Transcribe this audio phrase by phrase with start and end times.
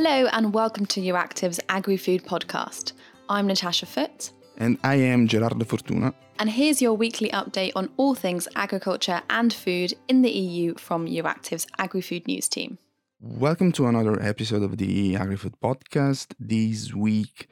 [0.00, 2.92] Hello and welcome to Euractiv's Agri Food Podcast.
[3.28, 4.30] I'm Natasha Foote.
[4.56, 6.14] And I am Gerardo Fortuna.
[6.38, 11.08] And here's your weekly update on all things agriculture and food in the EU from
[11.08, 12.78] Euractiv's Agri Food News team.
[13.20, 16.28] Welcome to another episode of the Agri Food Podcast.
[16.38, 17.48] This week,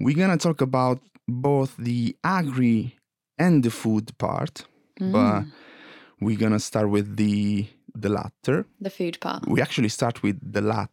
[0.00, 0.98] we're going to talk about
[1.28, 2.96] both the agri
[3.38, 4.64] and the food part,
[4.98, 5.12] mm.
[5.12, 5.44] but
[6.22, 8.64] we're going to start with the the latter.
[8.80, 9.46] The food part.
[9.46, 10.90] We actually start with the latte.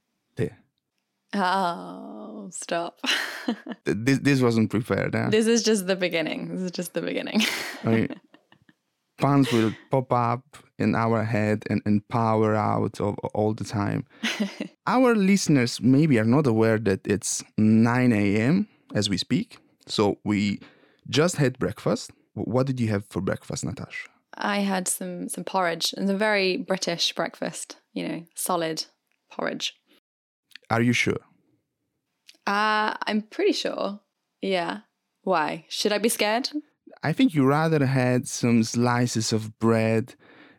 [1.34, 3.00] Oh, stop.
[3.86, 5.16] this, this wasn't prepared.
[5.16, 5.30] Eh?
[5.30, 6.50] This is just the beginning.
[6.50, 7.42] This is just the beginning.
[7.84, 8.08] I mean,
[9.18, 14.06] puns will pop up in our head and, and power out of, all the time.
[14.88, 18.68] our listeners maybe are not aware that it's 9 a.m.
[18.96, 19.58] as we speak.
[19.88, 20.60] So we
[21.10, 22.12] just had breakfast.
[22.34, 24.10] What did you have for breakfast, Natasha?
[24.36, 25.94] I had some some porridge.
[25.98, 28.86] It's a very British breakfast, you know, solid
[29.32, 29.74] porridge.
[30.70, 31.20] Are you sure?
[32.46, 34.00] Uh, I'm pretty sure.
[34.42, 34.80] Yeah.
[35.24, 35.66] Why?
[35.70, 36.50] Should I be scared?
[37.04, 40.16] I think you rather had some slices of bread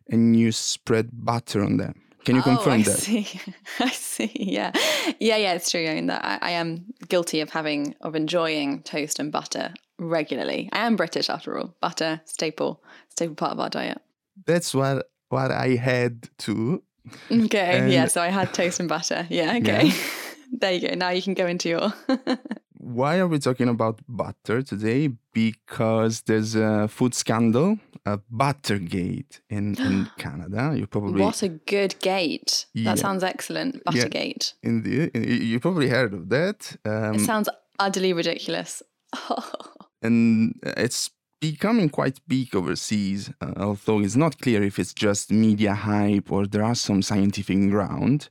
[0.09, 2.03] and you spread butter on them.
[2.25, 2.97] Can you oh, confirm I that?
[2.97, 3.41] I see.
[3.81, 4.33] I see.
[4.35, 4.73] Yeah,
[5.19, 5.55] yeah, yeah.
[5.55, 5.87] It's true.
[5.89, 10.69] I mean, that I, I, am guilty of having of enjoying toast and butter regularly.
[10.73, 11.75] I am British after all.
[11.81, 14.03] Butter staple, staple part of our diet.
[14.47, 16.83] That's what what I had too.
[17.31, 17.79] Okay.
[17.79, 18.07] And yeah.
[18.07, 19.27] So I had toast and butter.
[19.31, 19.57] Yeah.
[19.57, 19.87] Okay.
[19.87, 19.95] Yeah.
[20.53, 20.95] there you go.
[20.95, 21.93] Now you can go into your.
[22.79, 25.11] Why are we talking about butter today?
[25.35, 30.75] Because there's a food scandal, a Buttergate in, in Canada.
[30.75, 32.65] You probably what a good gate.
[32.75, 33.85] That sounds excellent.
[33.85, 34.55] Buttergate.
[34.63, 36.77] Yeah, indeed, you probably heard of that.
[36.87, 38.83] Um, it sounds utterly ridiculous.
[40.03, 41.11] and it's
[41.41, 46.47] becoming quite big overseas, uh, although it's not clear if it's just media hype or
[46.47, 48.29] there are some scientific ground.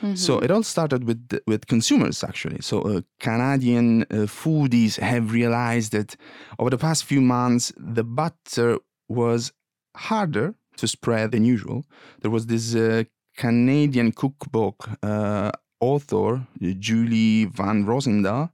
[0.00, 0.14] Mm-hmm.
[0.14, 2.60] So it all started with with consumers actually.
[2.60, 6.16] So uh, Canadian uh, foodies have realized that
[6.58, 8.78] over the past few months the butter
[9.08, 9.52] was
[9.96, 11.84] harder to spread than usual.
[12.20, 13.04] There was this uh,
[13.36, 15.50] Canadian cookbook uh,
[15.80, 18.50] author Julie Van Rosendaal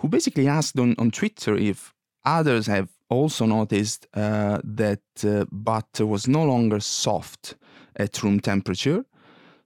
[0.00, 6.06] who basically asked on, on Twitter if others have also noticed uh, that uh, butter
[6.06, 7.56] was no longer soft
[7.96, 9.04] at room temperature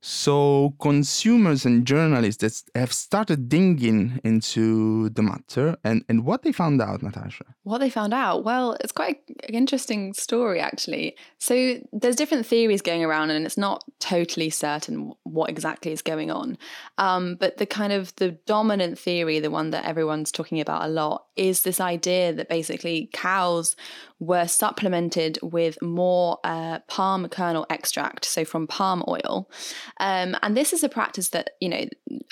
[0.05, 6.83] so consumers and journalists have started digging into the matter and, and what they found
[6.83, 7.45] out, Natasha.
[7.63, 8.43] What they found out?
[8.43, 11.17] Well, it's quite an interesting story actually.
[11.39, 16.33] So there's different theories going around and it's not totally certain what exactly is going
[16.33, 16.59] on.
[16.99, 20.89] Um, but the kind of the dominant theory, the one that everyone's talking about a
[20.89, 23.77] lot, is this idea that basically cows
[24.22, 29.50] were supplemented with more uh, palm kernel extract, so from palm oil.
[29.99, 31.87] Um, and this is a practice that you know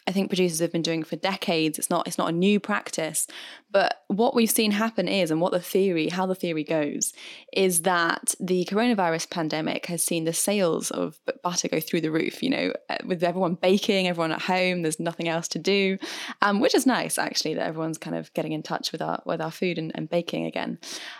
[0.06, 1.78] I think producers have been doing for decades.
[1.78, 3.26] It's not it's not a new practice,
[3.70, 7.12] but what we've seen happen is, and what the theory, how the theory goes,
[7.52, 12.42] is that the coronavirus pandemic has seen the sales of butter go through the roof.
[12.42, 15.98] You know, uh, with everyone baking, everyone at home, there's nothing else to do,
[16.42, 19.40] um, which is nice actually that everyone's kind of getting in touch with our with
[19.40, 20.78] our food and, and baking again.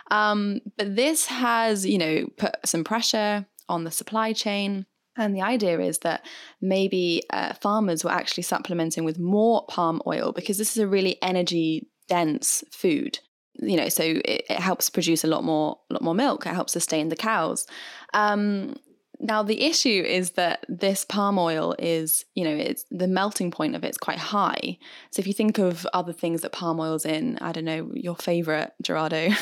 [0.09, 4.85] Um, but this has, you know, put some pressure on the supply chain.
[5.17, 6.25] And the idea is that
[6.61, 11.21] maybe uh, farmers were actually supplementing with more palm oil because this is a really
[11.21, 13.19] energy dense food.
[13.55, 16.45] You know so it, it, helps produce a lot more a lot more milk.
[16.45, 17.67] It helps sustain the cows.
[18.13, 18.75] Um,
[19.21, 23.75] now the issue is that this palm oil is you know it's the melting point
[23.75, 24.77] of it's quite high
[25.11, 28.15] so if you think of other things that palm oil's in i don't know your
[28.15, 29.27] favorite gerardo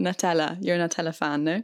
[0.00, 1.62] nutella you're a nutella fan no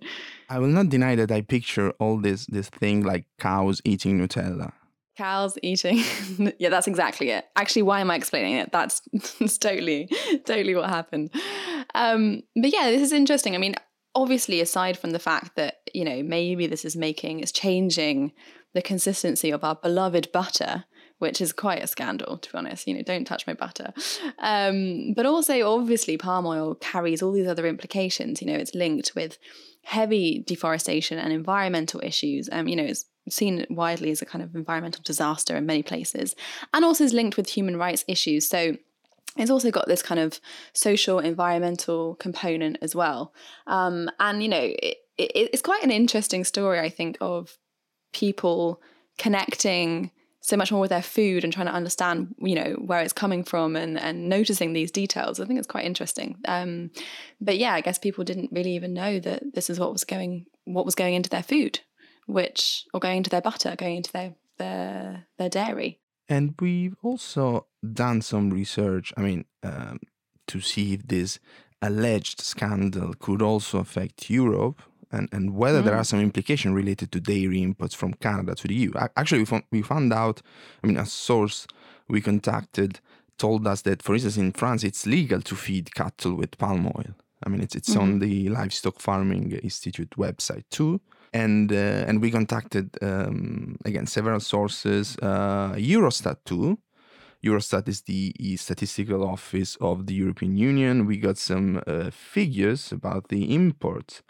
[0.49, 4.73] i will not deny that i picture all this this thing like cows eating nutella
[5.19, 6.05] Cows eating.
[6.61, 7.45] yeah, that's exactly it.
[7.57, 8.71] Actually, why am I explaining it?
[8.71, 9.03] That's,
[9.41, 10.09] that's totally,
[10.45, 11.35] totally what happened.
[11.97, 13.57] Um, but yeah, this is interesting.
[13.57, 13.75] I mean,
[14.15, 18.33] obviously, aside from the fact that, you know, maybe this is making, it's changing
[18.75, 20.85] the consistency of our beloved butter,
[21.19, 22.87] which is quite a scandal, to be honest.
[22.87, 23.93] You know, don't touch my butter.
[24.39, 28.41] Um, but also, obviously, palm oil carries all these other implications.
[28.41, 29.39] You know, it's linked with
[29.85, 32.49] heavy deforestation and environmental issues.
[32.53, 36.35] Um, you know, it's seen widely as a kind of environmental disaster in many places,
[36.73, 38.49] and also is linked with human rights issues.
[38.49, 38.77] So
[39.39, 40.41] it's also got this kind of
[40.73, 43.33] social, environmental component as well.
[43.67, 47.57] Um, and, you know, it, it, it's quite an interesting story, I think, of
[48.13, 48.81] people
[49.19, 53.13] connecting so much more with their food and trying to understand, you know, where it's
[53.13, 55.41] coming from and, and noticing these details.
[55.41, 56.37] I think it's quite interesting.
[56.47, 56.91] Um,
[57.41, 60.47] but yeah, I guess people didn't really even know that this is what was going
[60.65, 61.81] what was going into their food
[62.29, 65.99] which or going into their butter, going into their their their dairy.
[66.29, 70.01] And we've also done some research, I mean, um,
[70.49, 71.39] to see if this
[71.81, 75.85] alleged scandal could also affect Europe and, and whether mm.
[75.85, 78.93] there are some implications related to dairy imports from Canada to the EU.
[79.17, 80.43] Actually, we found, we found out,
[80.83, 81.67] I mean, a source
[82.09, 83.01] we contacted
[83.39, 87.15] told us that, for instance, in France, it's legal to feed cattle with palm oil.
[87.45, 88.01] I mean, it's it's mm-hmm.
[88.01, 91.01] on the Livestock Farming Institute website too,
[91.33, 96.79] and uh, and we contacted um, again several sources, uh, Eurostat too.
[97.45, 101.07] Eurostat is the statistical office of the European Union.
[101.07, 104.23] We got some uh, figures about the import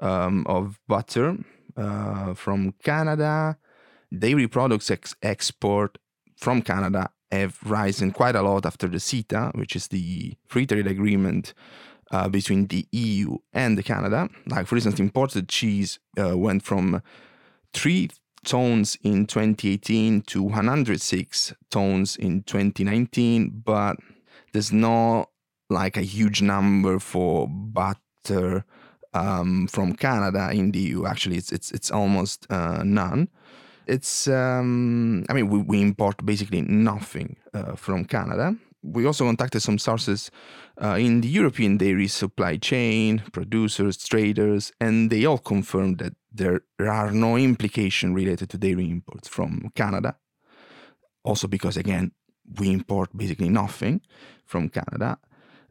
[0.00, 1.38] um, of butter
[1.76, 3.56] uh, from Canada.
[4.16, 5.98] Dairy products ex- export
[6.36, 10.86] from Canada have risen quite a lot after the CETA, which is the free trade
[10.86, 11.54] agreement
[12.10, 14.28] uh, between the EU and Canada.
[14.46, 17.02] Like, for instance, imported cheese uh, went from
[17.72, 18.10] 3
[18.44, 23.96] tones in 2018 to 106 tones in 2019, but
[24.52, 25.26] there's no
[25.68, 28.64] like a huge number for butter
[29.14, 31.06] um, from Canada in the EU.
[31.06, 33.28] Actually, it's it's it's almost uh, none.
[33.86, 38.56] It's um, I mean we, we import basically nothing uh, from Canada.
[38.82, 40.30] We also contacted some sources
[40.82, 46.62] uh, in the European dairy supply chain, producers, traders, and they all confirmed that there
[46.80, 50.16] are no implications related to dairy imports from Canada.
[51.22, 52.12] Also, because again,
[52.58, 54.00] we import basically nothing
[54.46, 55.18] from Canada.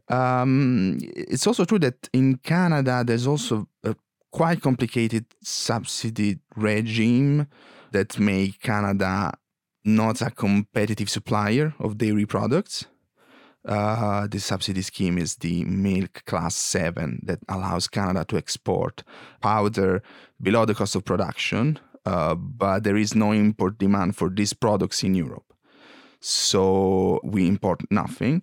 [0.08, 3.94] Um, it's also true that in Canada, there's also a
[4.32, 7.46] quite complicated subsidy regime
[7.92, 9.32] that make Canada
[9.84, 12.86] not a competitive supplier of dairy products.
[13.66, 19.02] Uh, the subsidy scheme is the milk class 7 that allows Canada to export
[19.42, 20.02] powder
[20.40, 25.02] below the cost of production, uh, but there is no import demand for these products
[25.02, 25.52] in Europe.
[26.20, 28.42] So we import nothing.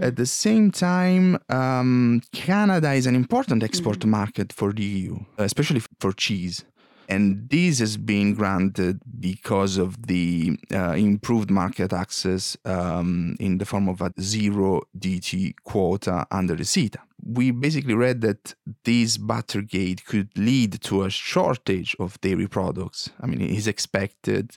[0.00, 4.10] At the same time, um, Canada is an important export mm-hmm.
[4.10, 6.64] market for the EU, especially for cheese.
[7.08, 13.64] And this has been granted because of the uh, improved market access um, in the
[13.64, 16.98] form of a zero DT quota under the CETA.
[17.26, 18.54] We basically read that
[18.84, 23.10] this Buttergate could lead to a shortage of dairy products.
[23.20, 24.56] I mean, it is expected,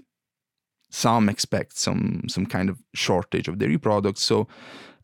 [0.89, 4.21] some expect some, some kind of shortage of dairy products.
[4.21, 4.47] So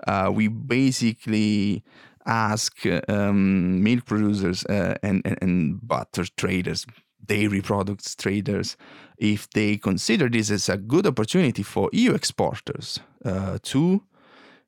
[0.08, 1.84] uh, we basically
[2.26, 6.86] ask um, milk producers uh, and, and, and butter traders
[7.26, 8.78] dairy products traders
[9.18, 14.04] if they consider this as a good opportunity for EU exporters uh, too,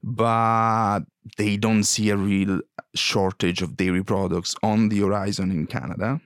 [0.04, 1.02] but
[1.38, 2.62] they don't see a real
[2.94, 6.22] shortage of dairy products on the horizon in Canada.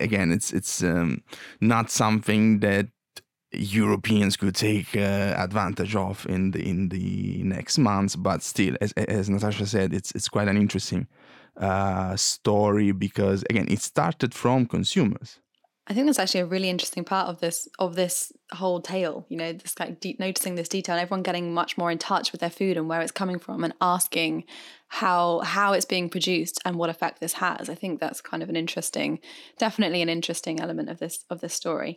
[0.00, 1.22] Again, it's it's um,
[1.60, 2.88] not something that
[3.52, 8.92] Europeans could take uh, advantage of in the in the next months, but still, as,
[8.92, 11.08] as Natasha said, it's it's quite an interesting
[11.58, 15.40] uh, story because again it started from consumers
[15.90, 19.24] I think that's actually a really interesting part of this of this whole tale.
[19.30, 22.30] You know, this like de- noticing this detail, and everyone getting much more in touch
[22.30, 24.44] with their food and where it's coming from, and asking
[24.88, 27.70] how how it's being produced and what effect this has.
[27.70, 29.18] I think that's kind of an interesting,
[29.58, 31.96] definitely an interesting element of this of this story.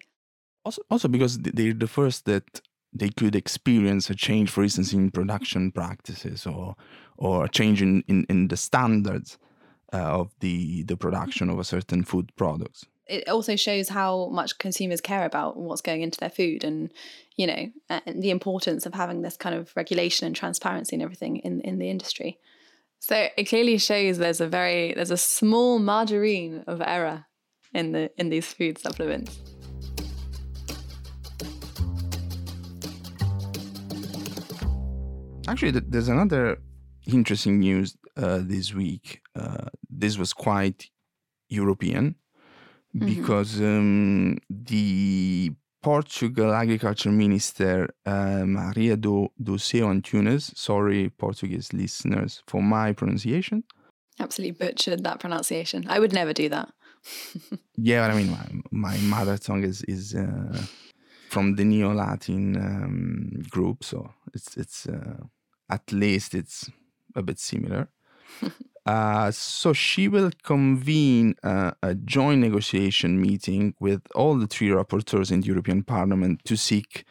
[0.64, 2.62] Also, also because they're the first that
[2.94, 6.78] they could experience a change, for instance, in production practices or
[7.18, 9.38] or a change in in, in the standards
[9.94, 12.86] uh, of the the production of a certain food products.
[13.08, 16.92] It also shows how much consumers care about what's going into their food, and
[17.36, 21.38] you know, and the importance of having this kind of regulation and transparency and everything
[21.38, 22.40] in in the industry.
[23.00, 27.26] So it clearly shows there's a very there's a small margarine of error
[27.74, 29.40] in the in these food supplements.
[35.48, 36.60] Actually, there's another
[37.08, 39.21] interesting news uh, this week.
[39.36, 40.90] Uh, this was quite
[41.50, 42.16] European
[42.96, 43.06] mm-hmm.
[43.06, 52.44] because um, the Portugal Agriculture Minister uh, Maria do, do Céu Antunes, sorry, Portuguese listeners,
[52.48, 53.64] for my pronunciation.
[54.20, 55.86] Absolutely butchered that pronunciation.
[55.90, 56.72] I would never do that.
[57.78, 60.62] yeah, I mean, my, my, mother tongue is is uh,
[61.30, 65.18] from the Neo Latin um, group, so it's it's uh,
[65.68, 66.70] at least it's
[67.16, 67.90] a bit similar.
[68.86, 75.32] uh, so she will convene uh, a joint negotiation meeting with all the three rapporteurs
[75.32, 77.06] in the European Parliament to seek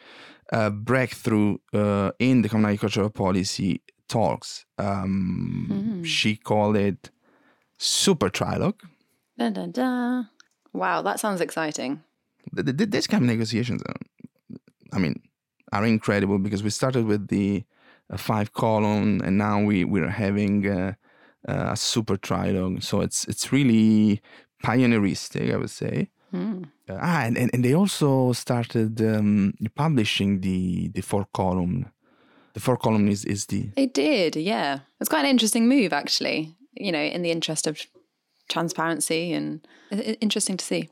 [0.51, 4.65] a breakthrough uh, in the common agricultural policy talks.
[4.77, 6.05] Um, mm.
[6.05, 7.09] She called it
[7.77, 8.81] super trilogue.
[9.37, 10.23] Da, da, da.
[10.73, 12.03] Wow, that sounds exciting.
[12.51, 13.93] The, the, this kind of negotiations, uh,
[14.91, 15.21] I mean,
[15.71, 17.63] are incredible because we started with the
[18.09, 20.97] uh, five column and now we we're having
[21.47, 22.81] uh, a super trilogue.
[22.81, 24.21] So it's it's really
[24.63, 26.09] pioneeristic, I would say.
[26.33, 26.65] Mm.
[26.89, 31.85] Uh, ah, and, and, and they also started um, publishing the the four column.
[32.53, 33.69] The four column is, is the.
[33.75, 34.79] They did, yeah.
[34.99, 36.55] It's quite an interesting move, actually.
[36.73, 37.79] You know, in the interest of
[38.49, 39.65] transparency and
[40.19, 40.89] interesting to see.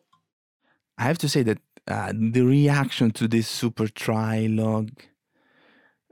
[0.98, 4.92] I have to say that uh, the reaction to this super trilogue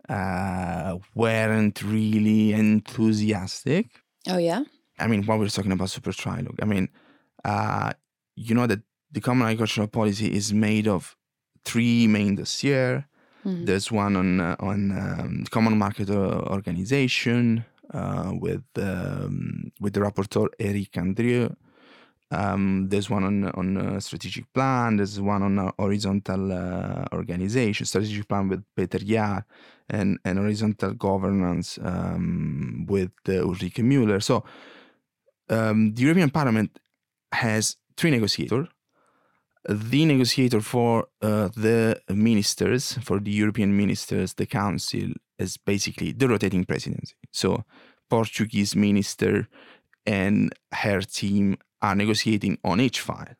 [0.09, 3.87] uh, weren't really enthusiastic.
[4.27, 4.63] Oh yeah.
[4.99, 6.59] I mean, what we're talking about super trilogue.
[6.61, 6.89] I mean,
[7.45, 7.93] uh,
[8.35, 8.81] you know that
[9.11, 11.15] the common agricultural policy is made of
[11.65, 13.03] three main dossiers.
[13.45, 13.65] Mm-hmm.
[13.65, 20.01] There's one on uh, on um, the common market organization uh, with um, with the
[20.01, 21.55] rapporteur Eric Andrieu.
[22.29, 24.97] Um, there's one on on uh, strategic plan.
[24.97, 29.45] There's one on uh, horizontal uh, organization, strategic plan with Peter Jahr,
[29.89, 34.21] and, and horizontal governance um, with uh, Ulrike Müller.
[34.21, 34.43] So
[35.49, 36.77] um, the European Parliament
[37.31, 38.67] has three negotiators.
[39.69, 46.27] The negotiator for uh, the ministers, for the European ministers, the Council is basically the
[46.27, 47.15] rotating presidency.
[47.31, 47.63] So
[48.09, 49.47] Portuguese minister
[50.05, 53.35] and her team are negotiating on each file.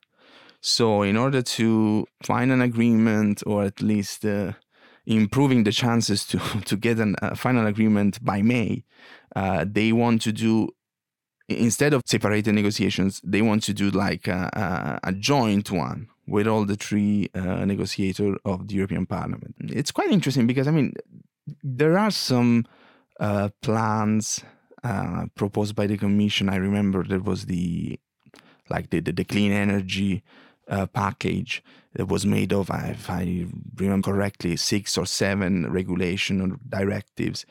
[0.62, 4.54] So, in order to find an agreement or at least uh,
[5.06, 8.84] improving the chances to, to get a final agreement by May,
[9.36, 10.70] uh, they want to do,
[11.48, 16.48] instead of separated negotiations, they want to do like a, a, a joint one with
[16.48, 19.56] all the three uh, negotiators of the European Parliament.
[19.60, 20.94] It's quite interesting because, I mean,
[21.64, 22.66] there are some
[23.20, 24.44] uh, plans
[24.84, 26.50] uh, proposed by the Commission.
[26.50, 28.00] I remember there was the
[28.70, 30.24] like the, the, the clean energy
[30.68, 33.46] uh, package that was made of, if I
[33.76, 37.46] remember correctly, six or seven regulation or directives.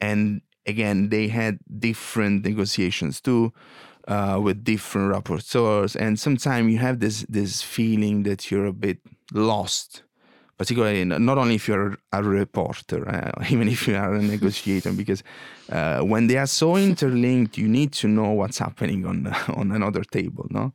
[0.00, 3.52] And again, they had different negotiations too.
[4.06, 9.00] Uh, with different rapporteurs, and sometimes you have this this feeling that you're a bit
[9.34, 10.02] lost
[10.58, 15.22] particularly not only if you're a reporter, uh, even if you are a negotiator, because
[15.70, 20.02] uh, when they are so interlinked, you need to know what's happening on on another
[20.02, 20.72] table, no?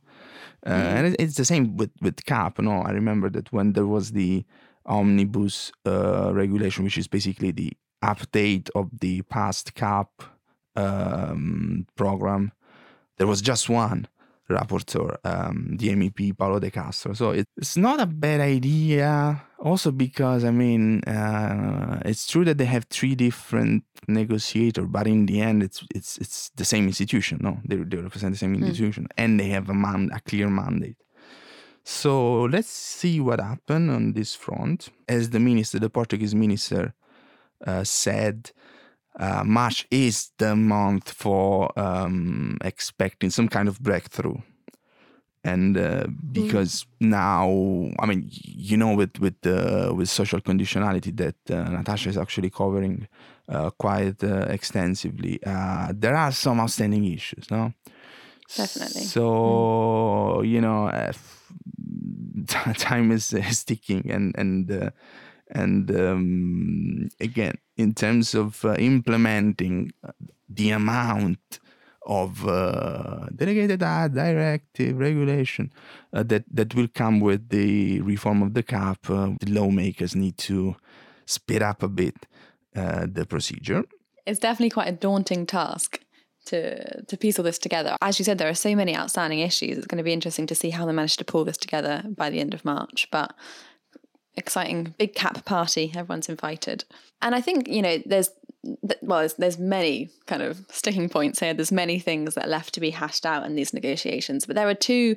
[0.66, 0.96] Uh, mm-hmm.
[0.96, 2.58] And it's the same with with CAP.
[2.58, 4.44] No, I remember that when there was the
[4.86, 7.72] omnibus uh, regulation, which is basically the
[8.02, 10.22] update of the past CAP
[10.76, 12.52] um, program,
[13.18, 14.08] there was just one
[14.48, 17.14] rapporteur, um, the MEP Paolo De Castro.
[17.14, 19.42] So it's not a bad idea.
[19.58, 25.26] Also because I mean, uh, it's true that they have three different negotiators, but in
[25.26, 27.38] the end, it's it's it's the same institution.
[27.40, 28.64] No, they, they represent the same hmm.
[28.64, 29.10] institution, mm.
[29.16, 30.98] and they have a man a clear mandate.
[31.82, 34.90] So let's see what happened on this front.
[35.08, 36.94] As the minister, the Portuguese minister,
[37.66, 38.50] uh, said
[39.18, 44.36] uh, March is the month for um, expecting some kind of breakthrough.
[45.44, 47.08] And uh, because mm.
[47.08, 47.46] now,
[48.02, 52.48] I mean, you know, with with uh, with social conditionality that uh, Natasha is actually
[52.48, 53.08] covering
[53.48, 57.74] uh, quite uh, extensively, there are some outstanding issues, no?
[58.56, 59.02] Definitely.
[59.02, 60.48] So mm.
[60.48, 60.90] you know,
[62.78, 64.92] time is, is ticking, and and
[65.50, 70.12] and um, again, in terms of uh, implementing uh,
[70.48, 71.60] the amount
[72.06, 75.72] of uh, delegated act, directive, regulation
[76.12, 80.36] uh, that, that will come with the reform of the CAP, uh, the lawmakers need
[80.36, 80.76] to
[81.26, 82.26] speed up a bit
[82.76, 83.84] uh, the procedure.
[84.26, 86.00] It's definitely quite a daunting task
[86.46, 87.96] to to piece all this together.
[88.02, 89.78] As you said, there are so many outstanding issues.
[89.78, 92.30] It's going to be interesting to see how they manage to pull this together by
[92.30, 93.08] the end of March.
[93.10, 93.34] But
[94.36, 95.92] exciting big cap party.
[95.94, 96.84] Everyone's invited.
[97.22, 98.30] And I think, you know, there's,
[99.02, 101.54] well, there's, there's many kind of sticking points here.
[101.54, 104.46] There's many things that are left to be hashed out in these negotiations.
[104.46, 105.16] But there are two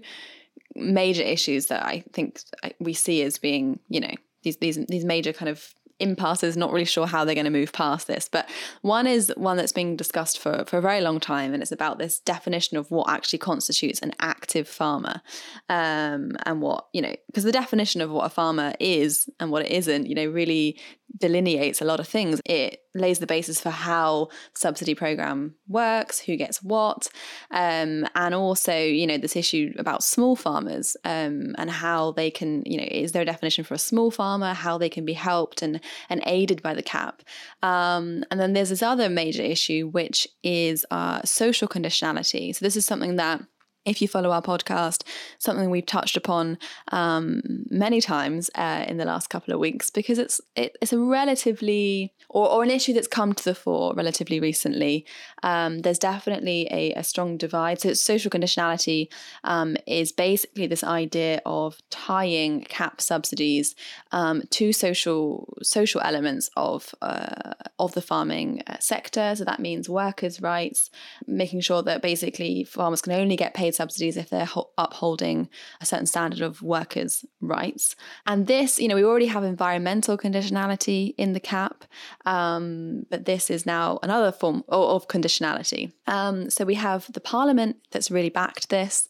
[0.75, 2.41] major issues that I think
[2.79, 6.85] we see as being, you know, these, these, these major kind of impasses, not really
[6.85, 8.29] sure how they're going to move past this.
[8.29, 8.49] But
[8.81, 11.97] one is one that's being discussed for, for a very long time, and it's about
[11.97, 15.21] this definition of what actually constitutes an active farmer.
[15.69, 19.65] Um, and what, you know, because the definition of what a farmer is and what
[19.65, 20.79] it isn't, you know, really
[21.15, 22.41] delineates a lot of things.
[22.45, 27.07] It lays the basis for how subsidy program works, who gets what,
[27.51, 32.63] um, and also you know this issue about small farmers um, and how they can
[32.65, 35.61] you know is there a definition for a small farmer, how they can be helped
[35.61, 37.23] and and aided by the cap,
[37.63, 42.55] um, and then there's this other major issue which is uh, social conditionality.
[42.55, 43.41] So this is something that
[43.88, 45.03] if you follow our podcast,
[45.39, 46.58] something we've touched upon
[46.91, 51.00] um, many times uh, in the last couple of weeks because it's it, it's a
[51.00, 55.06] relatively or, or, an issue that's come to the fore relatively recently.
[55.44, 57.79] Um, there's definitely a, a, strong divide.
[57.79, 59.08] So social conditionality
[59.46, 63.75] um, is basically this idea of tying cap subsidies
[64.12, 69.34] um, to social social elements of uh, of the farming uh, sector.
[69.36, 70.89] So that means workers' rights,
[71.25, 76.05] making sure that basically farmers can only get paid subsidies if they're upholding a certain
[76.05, 77.96] standard of workers' rights.
[78.25, 81.86] And this, you know, we already have environmental conditionality in the cap,
[82.25, 85.93] um, but this is now another form of conditionality.
[86.07, 89.07] Um, so we have the parliament that's really backed this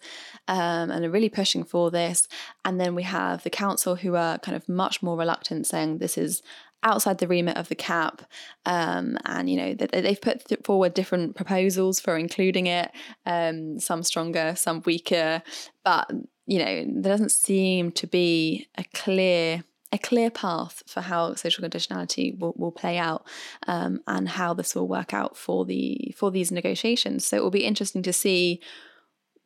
[0.48, 2.28] um, and are really pushing for this.
[2.64, 6.18] And then we have the council who are kind of much more reluctant, saying this
[6.18, 6.42] is
[6.84, 8.22] outside the remit of the cap
[8.66, 12.92] um, and you know they've put forward different proposals for including it
[13.26, 15.42] um, some stronger some weaker
[15.84, 16.10] but
[16.46, 21.64] you know there doesn't seem to be a clear a clear path for how social
[21.64, 23.26] conditionality will, will play out
[23.68, 27.26] um, and how this will work out for the for these negotiations.
[27.26, 28.62] So it will be interesting to see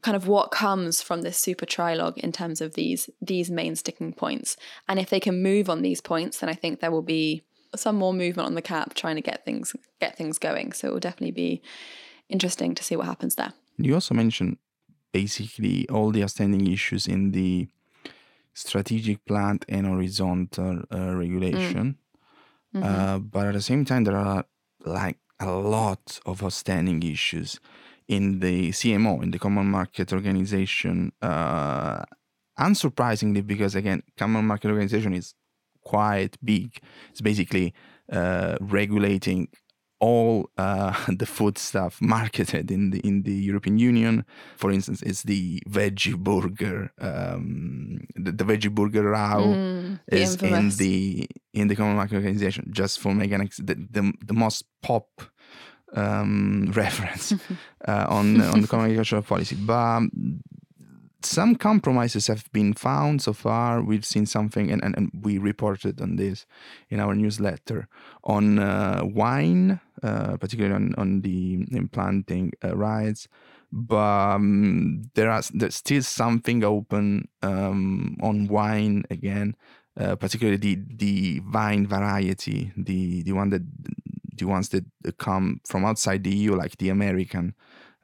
[0.02, 4.14] kind of what comes from this super trilogue in terms of these these main sticking
[4.14, 4.58] points.
[4.88, 7.44] And if they can move on these points, then I think there will be
[7.76, 10.74] some more movement on the cap trying to get things get things going.
[10.74, 11.62] So it will definitely be
[12.30, 13.54] interesting to see what happens there.
[13.78, 14.58] You also mentioned
[15.12, 17.68] basically all the outstanding issues in the
[18.54, 21.98] strategic plant and horizontal uh, regulation.
[22.76, 22.82] Mm.
[22.82, 22.84] Mm-hmm.
[22.84, 24.46] Uh, but at the same time, there are
[24.86, 27.60] like a lot of outstanding issues
[28.08, 32.04] in the CMO, in the Common Market Organization, uh,
[32.60, 35.34] unsurprisingly, because again, Common Market Organization is
[35.84, 36.80] quite big.
[37.10, 37.74] It's basically
[38.12, 39.48] uh, regulating
[40.02, 44.26] all uh, the food stuff marketed in the in the European Union.
[44.58, 50.70] For instance, it's the veggie burger, um, the, the, veggie burger row mm, is in
[50.72, 52.68] the in the Common Market Organization.
[52.72, 55.08] Just for making the, the the most pop
[55.94, 57.34] um, reference
[57.88, 59.56] uh, on on the common agricultural policy.
[59.56, 60.04] But
[61.24, 63.82] some compromises have been found so far.
[63.82, 66.46] We've seen something, and, and, and we reported on this
[66.90, 67.88] in our newsletter
[68.24, 73.28] on uh, wine, uh, particularly on, on the implanting uh, rights.
[73.72, 79.56] But um, there are there's still something open um, on wine again,
[79.98, 83.62] uh, particularly the the vine variety, the the one that
[84.42, 84.86] the ones that
[85.18, 87.54] come from outside the EU, like the American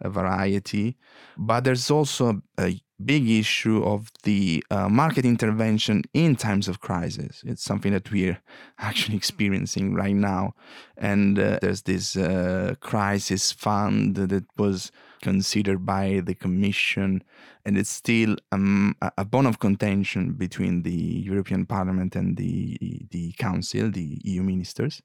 [0.01, 0.97] uh, variety.
[1.37, 7.43] But there's also a big issue of the uh, market intervention in times of crisis.
[7.45, 8.41] It's something that we're
[8.79, 10.55] actually experiencing right now.
[10.97, 17.23] And uh, there's this uh, crisis fund that was considered by the Commission,
[17.65, 22.77] and it's still um, a bone of contention between the European Parliament and the
[23.11, 25.01] the Council, the EU ministers,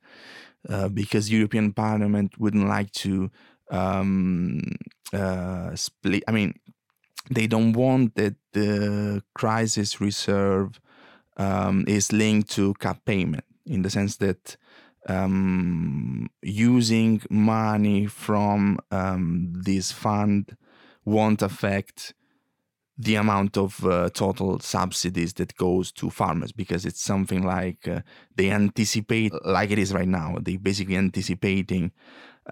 [0.68, 3.30] uh, because European Parliament wouldn't like to
[3.70, 4.60] um,
[5.12, 6.22] uh, split.
[6.28, 6.54] I mean,
[7.30, 10.80] they don't want that the crisis reserve
[11.36, 14.56] um, is linked to cap payment in the sense that
[15.08, 20.56] um, using money from um, this fund
[21.04, 22.14] won't affect
[22.98, 28.00] the amount of uh, total subsidies that goes to farmers because it's something like uh,
[28.36, 31.90] they anticipate like it is right now they basically anticipating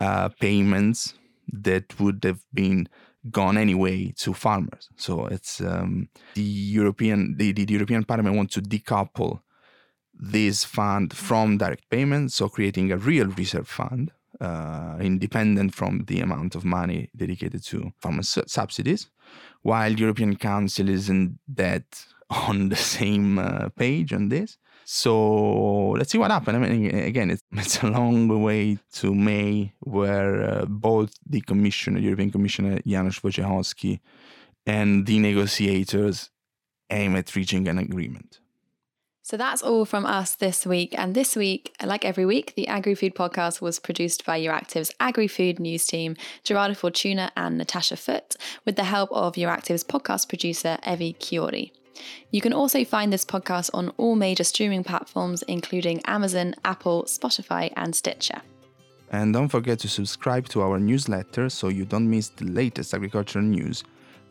[0.00, 1.14] uh, payments
[1.52, 2.88] that would have been
[3.30, 8.62] gone anyway to farmers so it's um, the european the, the european parliament wants to
[8.62, 9.40] decouple
[10.20, 16.20] this fund from direct payments, so creating a real reserve fund uh, independent from the
[16.20, 19.08] amount of money dedicated to farmer su- subsidies,
[19.62, 24.58] while European Council isn't that on the same uh, page on this.
[24.92, 26.56] So let's see what happens.
[26.56, 32.00] I mean, again, it's, it's a long way to May, where uh, both the commissioner,
[32.00, 34.00] European Commissioner Janusz Wojciechowski,
[34.66, 36.30] and the negotiators
[36.90, 38.40] aim at reaching an agreement.
[39.22, 40.92] So that's all from us this week.
[40.98, 45.28] And this week, like every week, the Agri Food podcast was produced by Euractiv's Agri
[45.28, 50.78] Food news team, Gerardo Fortuna and Natasha Foote, with the help of Euractiv's podcast producer,
[50.84, 51.70] Evi Kiorri.
[52.30, 57.72] You can also find this podcast on all major streaming platforms, including Amazon, Apple, Spotify,
[57.76, 58.42] and Stitcher.
[59.12, 63.44] And don't forget to subscribe to our newsletter so you don't miss the latest agricultural
[63.44, 63.82] news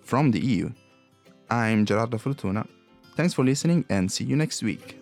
[0.01, 0.69] from the EU.
[1.49, 2.65] I'm Gerardo Fortuna.
[3.15, 4.99] Thanks for listening and see you next week.